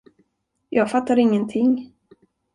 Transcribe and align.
Jag 0.69 0.87
fattar 0.91 1.17
ingenting. 1.19 1.93